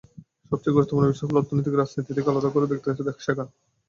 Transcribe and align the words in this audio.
সবচেয়ে 0.51 0.75
গুরুত্বপূর্ণ 0.75 1.09
বিষয় 1.09 1.27
হলো, 1.27 1.39
অর্থনীতিকে 1.41 1.77
রাজনীতি 1.77 2.11
থেকে 2.11 2.29
আলাদা 2.31 2.49
করে 2.51 2.65
দেখতে 2.71 2.89
শেখা। 3.25 3.45